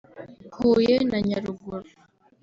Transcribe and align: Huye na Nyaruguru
Huye 0.57 0.95
na 1.09 1.19
Nyaruguru 1.27 1.89